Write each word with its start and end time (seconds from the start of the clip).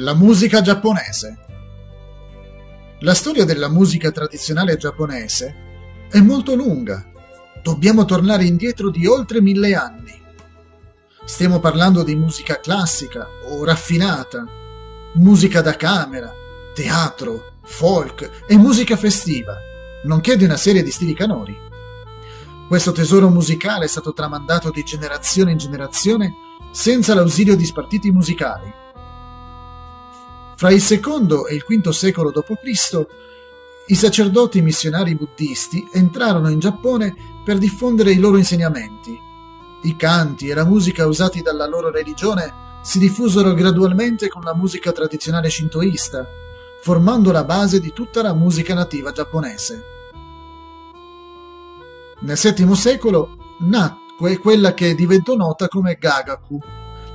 La 0.00 0.12
musica 0.12 0.60
giapponese. 0.60 1.38
La 2.98 3.14
storia 3.14 3.46
della 3.46 3.70
musica 3.70 4.10
tradizionale 4.10 4.76
giapponese 4.76 5.54
è 6.10 6.20
molto 6.20 6.54
lunga. 6.54 7.02
Dobbiamo 7.62 8.04
tornare 8.04 8.44
indietro 8.44 8.90
di 8.90 9.06
oltre 9.06 9.40
mille 9.40 9.74
anni. 9.74 10.12
Stiamo 11.24 11.60
parlando 11.60 12.02
di 12.02 12.14
musica 12.14 12.60
classica 12.60 13.26
o 13.48 13.64
raffinata, 13.64 14.44
musica 15.14 15.62
da 15.62 15.76
camera, 15.76 16.30
teatro, 16.74 17.60
folk 17.64 18.44
e 18.46 18.54
musica 18.58 18.98
festiva, 18.98 19.56
nonché 20.04 20.36
di 20.36 20.44
una 20.44 20.58
serie 20.58 20.82
di 20.82 20.90
stili 20.90 21.14
canori. 21.14 21.56
Questo 22.68 22.92
tesoro 22.92 23.30
musicale 23.30 23.86
è 23.86 23.88
stato 23.88 24.12
tramandato 24.12 24.70
di 24.70 24.82
generazione 24.82 25.52
in 25.52 25.58
generazione 25.58 26.34
senza 26.70 27.14
l'ausilio 27.14 27.56
di 27.56 27.64
spartiti 27.64 28.10
musicali 28.10 28.84
fra 30.56 30.70
il 30.70 30.80
secondo 30.80 31.46
e 31.46 31.54
il 31.54 31.64
V 31.66 31.88
secolo 31.90 32.30
d.C., 32.30 33.06
i 33.88 33.94
sacerdoti 33.94 34.62
missionari 34.62 35.14
buddisti 35.14 35.86
entrarono 35.92 36.48
in 36.48 36.58
Giappone 36.58 37.14
per 37.44 37.58
diffondere 37.58 38.10
i 38.10 38.18
loro 38.18 38.36
insegnamenti. 38.36 39.16
I 39.82 39.96
canti 39.96 40.48
e 40.48 40.54
la 40.54 40.64
musica 40.64 41.06
usati 41.06 41.42
dalla 41.42 41.66
loro 41.66 41.90
religione 41.90 42.80
si 42.82 42.98
diffusero 42.98 43.52
gradualmente 43.52 44.28
con 44.28 44.42
la 44.42 44.56
musica 44.56 44.90
tradizionale 44.92 45.50
shintoista, 45.50 46.26
formando 46.80 47.30
la 47.30 47.44
base 47.44 47.78
di 47.78 47.92
tutta 47.92 48.22
la 48.22 48.32
musica 48.32 48.74
nativa 48.74 49.12
giapponese. 49.12 49.82
Nel 52.20 52.38
VII 52.38 52.74
secolo 52.74 53.56
nacque 53.60 54.38
quella 54.38 54.72
che 54.72 54.94
diventò 54.94 55.36
nota 55.36 55.68
come 55.68 55.98
Gagaku, 56.00 56.58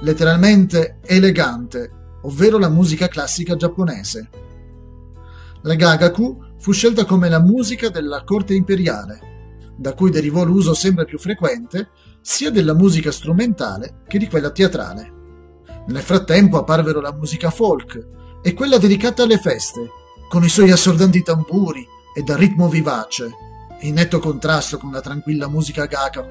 letteralmente 0.01 0.99
elegante, 1.03 2.00
ovvero 2.23 2.57
la 2.57 2.69
musica 2.69 3.07
classica 3.07 3.55
giapponese. 3.55 4.29
La 5.63 5.75
gagaku 5.75 6.39
fu 6.59 6.71
scelta 6.71 7.05
come 7.05 7.29
la 7.29 7.39
musica 7.39 7.89
della 7.89 8.23
corte 8.23 8.53
imperiale, 8.53 9.73
da 9.77 9.93
cui 9.93 10.11
derivò 10.11 10.43
l'uso 10.43 10.73
sempre 10.73 11.05
più 11.05 11.17
frequente 11.17 11.89
sia 12.21 12.51
della 12.51 12.73
musica 12.73 13.11
strumentale 13.11 14.01
che 14.07 14.17
di 14.17 14.27
quella 14.27 14.51
teatrale. 14.51 15.19
Nel 15.87 16.01
frattempo 16.01 16.57
apparvero 16.57 17.01
la 17.01 17.13
musica 17.13 17.49
folk 17.49 18.39
e 18.41 18.53
quella 18.53 18.77
dedicata 18.77 19.23
alle 19.23 19.37
feste, 19.37 19.89
con 20.29 20.43
i 20.43 20.49
suoi 20.49 20.71
assordanti 20.71 21.23
tamburi 21.23 21.85
e 22.15 22.21
dal 22.21 22.37
ritmo 22.37 22.69
vivace, 22.69 23.29
in 23.81 23.95
netto 23.95 24.19
contrasto 24.19 24.77
con 24.77 24.91
la 24.91 25.01
tranquilla 25.01 25.47
musica 25.47 25.85
gagaku. 25.85 26.29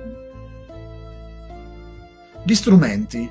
Gli 2.44 2.54
strumenti 2.54 3.30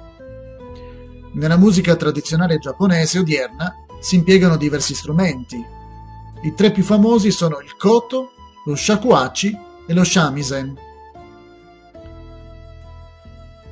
nella 1.40 1.58
musica 1.58 1.96
tradizionale 1.96 2.58
giapponese 2.58 3.20
odierna 3.20 3.74
si 4.02 4.16
impiegano 4.16 4.58
diversi 4.58 4.94
strumenti. 4.94 5.66
I 6.42 6.54
tre 6.54 6.72
più 6.72 6.84
famosi 6.84 7.32
sono 7.32 7.60
il 7.62 7.78
koto, 7.78 8.32
lo 8.66 8.76
shakuhachi 8.76 9.58
e 9.88 9.94
lo 9.94 10.04
shamisen. 10.04 10.78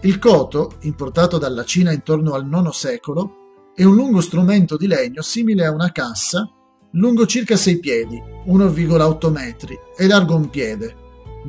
Il 0.01 0.19
koto, 0.19 0.75
importato 0.81 1.37
dalla 1.37 1.65
Cina 1.65 1.91
intorno 1.91 2.33
al 2.33 2.45
IX 2.45 2.69
secolo, 2.69 3.35
è 3.75 3.83
un 3.83 3.95
lungo 3.95 4.21
strumento 4.21 4.77
di 4.77 4.87
legno 4.87 5.21
simile 5.21 5.65
a 5.65 5.71
una 5.71 5.91
cassa, 5.91 6.49
lungo 6.91 7.25
circa 7.25 7.57
6 7.57 7.79
piedi, 7.79 8.21
1,8 8.47 9.29
metri, 9.29 9.77
e 9.97 10.07
largo 10.07 10.35
un 10.35 10.49
piede, 10.49 10.95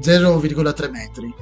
0,3 0.01 0.91
metri. 0.91 1.33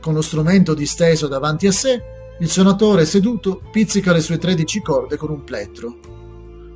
Con 0.00 0.12
lo 0.12 0.22
strumento 0.22 0.74
disteso 0.74 1.28
davanti 1.28 1.66
a 1.68 1.72
sé, 1.72 2.13
il 2.40 2.50
suonatore 2.50 3.06
seduto 3.06 3.62
pizzica 3.70 4.12
le 4.12 4.20
sue 4.20 4.38
13 4.38 4.82
corde 4.82 5.16
con 5.16 5.30
un 5.30 5.44
plettro. 5.44 5.98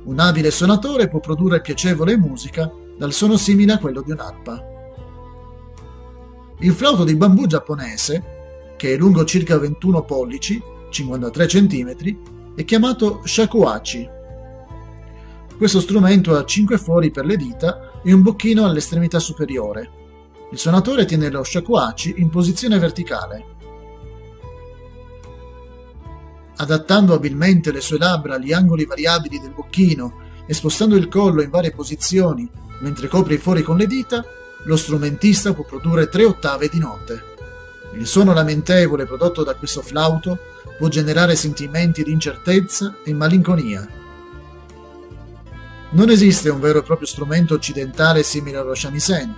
Un 0.05 0.17
abile 0.19 0.51
suonatore 0.51 1.09
può 1.09 1.19
produrre 1.19 1.59
piacevole 1.59 2.17
musica 2.17 2.71
dal 2.97 3.11
suono 3.11 3.35
simile 3.35 3.73
a 3.73 3.77
quello 3.77 4.01
di 4.01 4.11
un'arpa. 4.11 4.63
Il 6.59 6.71
flauto 6.71 7.03
di 7.03 7.15
bambù 7.15 7.45
giapponese, 7.45 8.75
che 8.77 8.93
è 8.93 8.97
lungo 8.97 9.25
circa 9.25 9.57
21 9.57 10.03
pollici, 10.03 10.61
53 10.89 11.45
cm, 11.45 11.95
è 12.55 12.63
chiamato 12.63 13.21
shakuhachi. 13.25 14.09
Questo 15.57 15.81
strumento 15.81 16.37
ha 16.37 16.45
5 16.45 16.77
fori 16.77 17.11
per 17.11 17.25
le 17.25 17.35
dita 17.35 18.01
e 18.01 18.13
un 18.13 18.21
bocchino 18.21 18.63
all'estremità 18.63 19.19
superiore. 19.19 19.89
Il 20.51 20.57
suonatore 20.57 21.03
tiene 21.03 21.29
lo 21.29 21.43
shakuhachi 21.43 22.15
in 22.17 22.29
posizione 22.29 22.79
verticale. 22.79 23.57
Adattando 26.59 27.13
abilmente 27.13 27.71
le 27.71 27.81
sue 27.81 27.97
labbra 27.97 28.35
agli 28.35 28.51
angoli 28.51 28.85
variabili 28.85 29.39
del 29.39 29.51
bocchino 29.51 30.27
e 30.45 30.53
spostando 30.53 30.95
il 30.95 31.07
collo 31.07 31.41
in 31.41 31.49
varie 31.49 31.71
posizioni 31.71 32.49
mentre 32.79 33.07
copre 33.07 33.35
i 33.35 33.37
fori 33.37 33.63
con 33.63 33.77
le 33.77 33.87
dita, 33.87 34.25
lo 34.63 34.75
strumentista 34.75 35.53
può 35.53 35.63
produrre 35.63 36.09
tre 36.09 36.25
ottave 36.25 36.67
di 36.69 36.79
note. 36.79 37.23
Il 37.93 38.05
suono 38.05 38.33
lamentevole 38.33 39.05
prodotto 39.05 39.43
da 39.43 39.55
questo 39.55 39.81
flauto 39.81 40.37
può 40.77 40.87
generare 40.87 41.35
sentimenti 41.35 42.03
di 42.03 42.11
incertezza 42.11 42.95
e 43.03 43.13
malinconia. 43.13 43.87
Non 45.91 46.09
esiste 46.09 46.49
un 46.49 46.59
vero 46.59 46.79
e 46.79 46.83
proprio 46.83 47.07
strumento 47.07 47.55
occidentale 47.55 48.21
simile 48.23 48.57
allo 48.57 48.75
shamisen, 48.75 49.33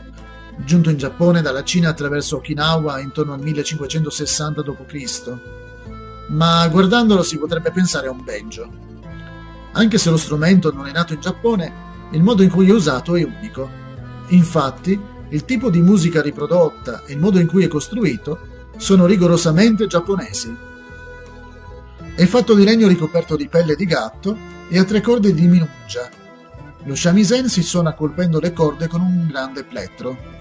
giunto 0.65 0.89
in 0.89 0.97
Giappone 0.97 1.41
dalla 1.41 1.63
Cina 1.63 1.89
attraverso 1.89 2.37
Okinawa 2.37 2.99
intorno 2.99 3.33
al 3.33 3.41
1560 3.41 4.61
d.C 4.61 5.69
ma 6.31 6.67
guardandolo 6.67 7.23
si 7.23 7.37
potrebbe 7.37 7.71
pensare 7.71 8.07
a 8.07 8.11
un 8.11 8.23
banjo. 8.23 8.69
Anche 9.73 9.97
se 9.97 10.09
lo 10.09 10.17
strumento 10.17 10.71
non 10.73 10.87
è 10.87 10.91
nato 10.91 11.13
in 11.13 11.21
Giappone, 11.21 11.89
il 12.11 12.23
modo 12.23 12.43
in 12.43 12.49
cui 12.49 12.69
è 12.69 12.73
usato 12.73 13.15
è 13.15 13.23
unico. 13.23 13.69
Infatti, 14.27 14.99
il 15.29 15.45
tipo 15.45 15.69
di 15.69 15.81
musica 15.81 16.21
riprodotta 16.21 17.03
e 17.05 17.13
il 17.13 17.19
modo 17.19 17.39
in 17.39 17.47
cui 17.47 17.63
è 17.63 17.67
costruito 17.67 18.39
sono 18.77 19.05
rigorosamente 19.05 19.87
giapponesi. 19.87 20.53
È 22.15 22.25
fatto 22.25 22.53
di 22.53 22.63
legno 22.63 22.87
ricoperto 22.87 23.35
di 23.35 23.47
pelle 23.47 23.75
di 23.75 23.85
gatto 23.85 24.37
e 24.67 24.77
ha 24.77 24.83
tre 24.83 25.01
corde 25.01 25.33
di 25.33 25.47
minuccia. 25.47 26.09
Lo 26.83 26.95
shamisen 26.95 27.47
si 27.47 27.61
suona 27.61 27.93
colpendo 27.93 28.39
le 28.39 28.53
corde 28.53 28.87
con 28.87 29.01
un 29.01 29.27
grande 29.27 29.63
plettro. 29.63 30.40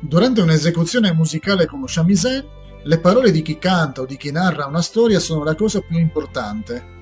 Durante 0.00 0.42
un'esecuzione 0.42 1.12
musicale 1.12 1.66
come 1.66 1.88
shamisen, 1.88 2.44
le 2.84 3.00
parole 3.00 3.30
di 3.30 3.42
chi 3.42 3.58
canta 3.58 4.02
o 4.02 4.06
di 4.06 4.16
chi 4.16 4.30
narra 4.30 4.66
una 4.66 4.82
storia 4.82 5.18
sono 5.18 5.42
la 5.42 5.54
cosa 5.54 5.80
più 5.80 5.98
importante. 5.98 6.94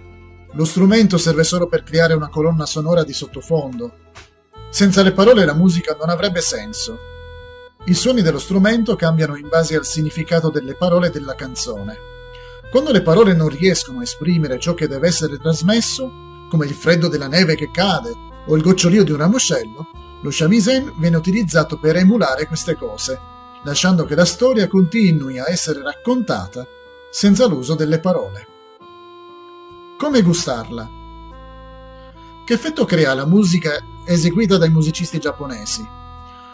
Lo 0.52 0.64
strumento 0.64 1.18
serve 1.18 1.42
solo 1.42 1.66
per 1.66 1.82
creare 1.82 2.14
una 2.14 2.28
colonna 2.28 2.64
sonora 2.64 3.02
di 3.02 3.12
sottofondo. 3.12 3.92
Senza 4.70 5.02
le 5.02 5.12
parole 5.12 5.44
la 5.44 5.54
musica 5.54 5.96
non 5.98 6.08
avrebbe 6.08 6.40
senso. 6.40 6.96
I 7.86 7.94
suoni 7.94 8.22
dello 8.22 8.38
strumento 8.38 8.94
cambiano 8.94 9.36
in 9.36 9.48
base 9.48 9.76
al 9.76 9.84
significato 9.84 10.48
delle 10.48 10.74
parole 10.74 11.10
della 11.10 11.34
canzone. 11.34 11.96
Quando 12.70 12.92
le 12.92 13.02
parole 13.02 13.34
non 13.34 13.48
riescono 13.48 13.98
a 13.98 14.04
esprimere 14.04 14.58
ciò 14.58 14.74
che 14.74 14.88
deve 14.88 15.08
essere 15.08 15.38
trasmesso, 15.38 16.10
come 16.48 16.66
il 16.66 16.72
freddo 16.72 17.08
della 17.08 17.28
neve 17.28 17.56
che 17.56 17.70
cade 17.70 18.12
o 18.46 18.56
il 18.56 18.62
gocciolio 18.62 19.04
di 19.04 19.10
un 19.10 19.18
ramoscello, 19.18 19.90
lo 20.24 20.30
shamisen 20.30 20.94
viene 20.96 21.18
utilizzato 21.18 21.78
per 21.78 21.96
emulare 21.96 22.46
queste 22.46 22.76
cose, 22.76 23.20
lasciando 23.62 24.06
che 24.06 24.14
la 24.14 24.24
storia 24.24 24.66
continui 24.68 25.38
a 25.38 25.50
essere 25.50 25.82
raccontata 25.82 26.66
senza 27.10 27.44
l'uso 27.44 27.74
delle 27.74 28.00
parole. 28.00 28.46
Come 29.98 30.22
gustarla? 30.22 30.88
Che 32.42 32.52
effetto 32.54 32.86
crea 32.86 33.12
la 33.12 33.26
musica 33.26 33.72
eseguita 34.06 34.56
dai 34.56 34.70
musicisti 34.70 35.18
giapponesi? 35.18 35.86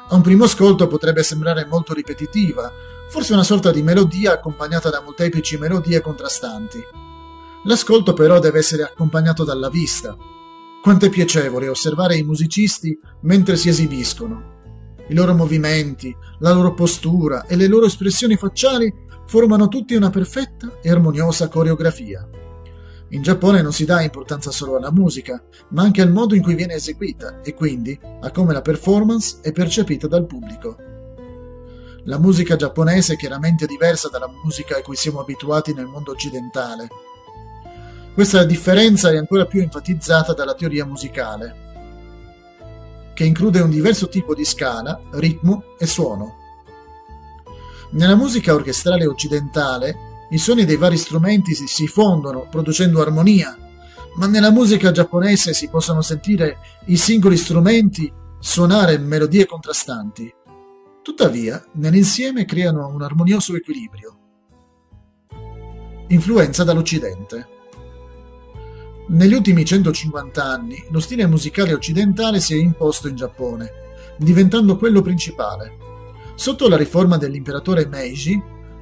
A 0.08 0.16
un 0.16 0.20
primo 0.20 0.44
ascolto 0.44 0.88
potrebbe 0.88 1.22
sembrare 1.22 1.64
molto 1.64 1.94
ripetitiva, 1.94 2.72
forse 3.08 3.34
una 3.34 3.44
sorta 3.44 3.70
di 3.70 3.84
melodia 3.84 4.32
accompagnata 4.32 4.90
da 4.90 5.00
molteplici 5.00 5.56
melodie 5.58 6.00
contrastanti. 6.00 6.84
L'ascolto 7.66 8.14
però 8.14 8.40
deve 8.40 8.58
essere 8.58 8.82
accompagnato 8.82 9.44
dalla 9.44 9.68
vista, 9.68 10.16
quanto 10.82 11.06
è 11.06 11.10
piacevole 11.10 11.68
osservare 11.68 12.16
i 12.16 12.22
musicisti 12.22 12.98
mentre 13.22 13.56
si 13.56 13.68
esibiscono. 13.68 14.58
I 15.08 15.14
loro 15.14 15.34
movimenti, 15.34 16.14
la 16.38 16.52
loro 16.52 16.72
postura 16.72 17.44
e 17.46 17.56
le 17.56 17.66
loro 17.66 17.86
espressioni 17.86 18.36
facciali 18.36 18.92
formano 19.26 19.68
tutti 19.68 19.94
una 19.94 20.10
perfetta 20.10 20.78
e 20.80 20.90
armoniosa 20.90 21.48
coreografia. 21.48 22.28
In 23.10 23.22
Giappone 23.22 23.60
non 23.60 23.72
si 23.72 23.84
dà 23.84 24.02
importanza 24.02 24.50
solo 24.50 24.76
alla 24.76 24.92
musica, 24.92 25.42
ma 25.70 25.82
anche 25.82 26.00
al 26.00 26.12
modo 26.12 26.34
in 26.34 26.42
cui 26.42 26.54
viene 26.54 26.74
eseguita 26.74 27.40
e 27.42 27.54
quindi 27.54 27.98
a 28.20 28.30
come 28.30 28.52
la 28.52 28.62
performance 28.62 29.38
è 29.42 29.52
percepita 29.52 30.06
dal 30.06 30.26
pubblico. 30.26 30.76
La 32.04 32.18
musica 32.18 32.56
giapponese 32.56 33.14
è 33.14 33.16
chiaramente 33.16 33.66
diversa 33.66 34.08
dalla 34.08 34.30
musica 34.42 34.78
a 34.78 34.82
cui 34.82 34.96
siamo 34.96 35.20
abituati 35.20 35.74
nel 35.74 35.86
mondo 35.86 36.12
occidentale 36.12 36.88
questa 38.14 38.44
differenza 38.44 39.10
è 39.10 39.16
ancora 39.16 39.46
più 39.46 39.60
enfatizzata 39.60 40.32
dalla 40.34 40.54
teoria 40.54 40.84
musicale, 40.84 41.68
che 43.14 43.24
include 43.24 43.60
un 43.60 43.70
diverso 43.70 44.08
tipo 44.08 44.34
di 44.34 44.44
scala, 44.44 45.00
ritmo 45.12 45.64
e 45.78 45.86
suono. 45.86 46.36
Nella 47.92 48.16
musica 48.16 48.54
orchestrale 48.54 49.06
occidentale, 49.06 50.26
i 50.30 50.38
suoni 50.38 50.64
dei 50.64 50.76
vari 50.76 50.96
strumenti 50.96 51.54
si 51.54 51.86
fondono 51.86 52.46
producendo 52.48 53.00
armonia, 53.00 53.56
ma 54.16 54.26
nella 54.26 54.50
musica 54.50 54.90
giapponese 54.90 55.52
si 55.52 55.68
possono 55.68 56.02
sentire 56.02 56.58
i 56.86 56.96
singoli 56.96 57.36
strumenti 57.36 58.12
suonare 58.38 58.98
melodie 58.98 59.46
contrastanti. 59.46 60.32
Tuttavia, 61.02 61.62
nell'insieme 61.74 62.44
creano 62.44 62.88
un 62.88 63.02
armonioso 63.02 63.54
equilibrio. 63.54 64.18
Influenza 66.08 66.64
dall'Occidente. 66.64 67.59
Negli 69.10 69.34
ultimi 69.34 69.64
150 69.64 70.44
anni 70.44 70.84
lo 70.90 71.00
stile 71.00 71.26
musicale 71.26 71.72
occidentale 71.72 72.38
si 72.38 72.54
è 72.54 72.56
imposto 72.56 73.08
in 73.08 73.16
Giappone, 73.16 73.72
diventando 74.16 74.76
quello 74.76 75.02
principale. 75.02 75.76
Sotto 76.36 76.68
la 76.68 76.76
riforma 76.76 77.16
dell'imperatore 77.16 77.88
Meiji, 77.88 78.40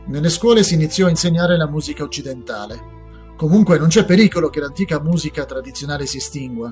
nelle 0.09 0.29
scuole 0.29 0.63
si 0.63 0.75
iniziò 0.75 1.07
a 1.07 1.11
insegnare 1.11 1.57
la 1.57 1.67
musica 1.67 2.03
occidentale. 2.03 2.97
Comunque 3.37 3.79
non 3.79 3.89
c'è 3.89 4.05
pericolo 4.05 4.51
che 4.51 4.61
l'antica 4.61 5.01
musica 5.01 5.47
tradizionale 5.47 6.05
si 6.05 6.19
estingua. 6.19 6.71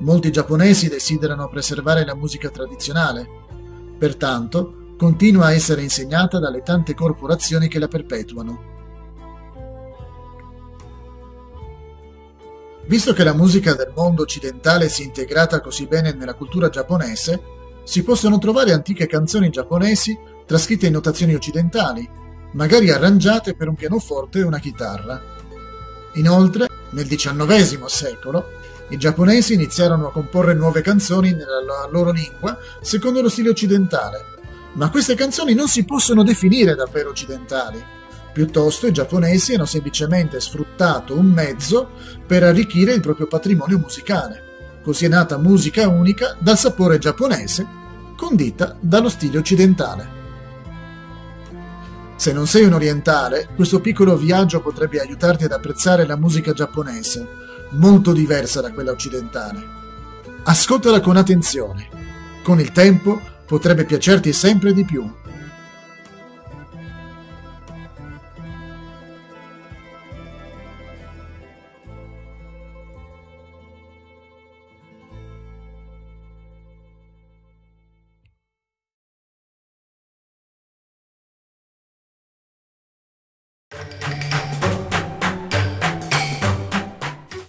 Molti 0.00 0.32
giapponesi 0.32 0.88
desiderano 0.88 1.48
preservare 1.48 2.04
la 2.04 2.16
musica 2.16 2.50
tradizionale. 2.50 3.28
Pertanto, 3.96 4.94
continua 4.96 5.46
a 5.46 5.52
essere 5.52 5.82
insegnata 5.82 6.40
dalle 6.40 6.62
tante 6.62 6.94
corporazioni 6.94 7.68
che 7.68 7.78
la 7.78 7.86
perpetuano. 7.86 8.77
Visto 12.88 13.12
che 13.12 13.22
la 13.22 13.34
musica 13.34 13.74
del 13.74 13.92
mondo 13.94 14.22
occidentale 14.22 14.88
si 14.88 15.02
è 15.02 15.04
integrata 15.04 15.60
così 15.60 15.86
bene 15.86 16.14
nella 16.14 16.32
cultura 16.32 16.70
giapponese, 16.70 17.38
si 17.84 18.02
possono 18.02 18.38
trovare 18.38 18.72
antiche 18.72 19.06
canzoni 19.06 19.50
giapponesi 19.50 20.18
trascritte 20.46 20.86
in 20.86 20.94
notazioni 20.94 21.34
occidentali, 21.34 22.08
magari 22.52 22.90
arrangiate 22.90 23.54
per 23.54 23.68
un 23.68 23.74
pianoforte 23.74 24.38
e 24.38 24.44
una 24.44 24.58
chitarra. 24.58 25.20
Inoltre, 26.14 26.66
nel 26.92 27.06
XIX 27.06 27.84
secolo, 27.84 28.52
i 28.88 28.96
giapponesi 28.96 29.52
iniziarono 29.52 30.06
a 30.06 30.12
comporre 30.12 30.54
nuove 30.54 30.80
canzoni 30.80 31.32
nella 31.32 31.60
loro 31.90 32.10
lingua 32.10 32.56
secondo 32.80 33.20
lo 33.20 33.28
stile 33.28 33.50
occidentale, 33.50 34.24
ma 34.76 34.88
queste 34.88 35.14
canzoni 35.14 35.52
non 35.52 35.68
si 35.68 35.84
possono 35.84 36.22
definire 36.22 36.74
davvero 36.74 37.10
occidentali 37.10 37.96
Piuttosto 38.32 38.86
i 38.86 38.92
giapponesi 38.92 39.54
hanno 39.54 39.64
semplicemente 39.64 40.40
sfruttato 40.40 41.18
un 41.18 41.26
mezzo 41.26 41.90
per 42.26 42.42
arricchire 42.42 42.92
il 42.92 43.00
proprio 43.00 43.26
patrimonio 43.26 43.78
musicale. 43.78 44.80
Così 44.82 45.06
è 45.06 45.08
nata 45.08 45.38
musica 45.38 45.88
unica 45.88 46.36
dal 46.38 46.56
sapore 46.56 46.98
giapponese, 46.98 47.66
condita 48.16 48.76
dallo 48.80 49.08
stile 49.08 49.38
occidentale. 49.38 50.16
Se 52.16 52.32
non 52.32 52.46
sei 52.46 52.64
un 52.64 52.72
orientale, 52.72 53.48
questo 53.54 53.80
piccolo 53.80 54.16
viaggio 54.16 54.60
potrebbe 54.60 55.00
aiutarti 55.00 55.44
ad 55.44 55.52
apprezzare 55.52 56.06
la 56.06 56.16
musica 56.16 56.52
giapponese, 56.52 57.26
molto 57.70 58.12
diversa 58.12 58.60
da 58.60 58.72
quella 58.72 58.90
occidentale. 58.90 59.76
Ascoltala 60.44 61.00
con 61.00 61.16
attenzione. 61.16 61.88
Con 62.42 62.60
il 62.60 62.72
tempo 62.72 63.20
potrebbe 63.46 63.84
piacerti 63.84 64.32
sempre 64.32 64.72
di 64.72 64.84
più 64.84 65.08